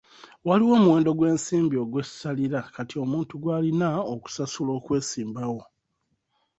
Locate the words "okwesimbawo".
4.79-5.61